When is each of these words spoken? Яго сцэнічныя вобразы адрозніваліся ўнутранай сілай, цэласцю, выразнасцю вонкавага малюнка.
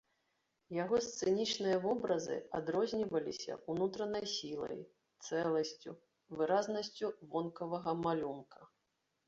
Яго 0.83 0.95
сцэнічныя 1.07 1.77
вобразы 1.83 2.37
адрозніваліся 2.61 3.59
ўнутранай 3.75 4.25
сілай, 4.35 4.81
цэласцю, 5.27 5.91
выразнасцю 6.37 7.15
вонкавага 7.33 7.99
малюнка. 8.05 8.59